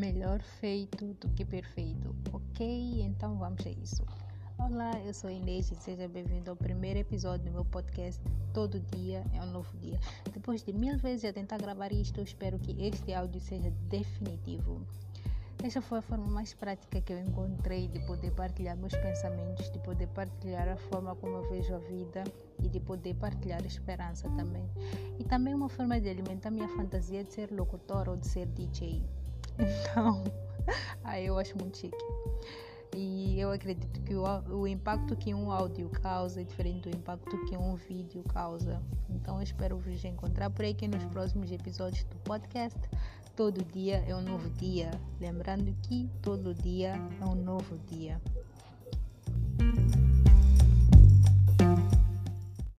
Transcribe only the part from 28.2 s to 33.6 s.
ser DJ. Então, aí eu acho muito chique. E eu